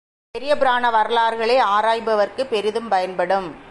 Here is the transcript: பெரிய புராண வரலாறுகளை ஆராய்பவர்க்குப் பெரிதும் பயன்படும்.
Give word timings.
பெரிய 0.31 0.57
புராண 0.57 0.89
வரலாறுகளை 0.89 1.57
ஆராய்பவர்க்குப் 1.59 2.49
பெரிதும் 2.49 2.87
பயன்படும். 2.87 3.55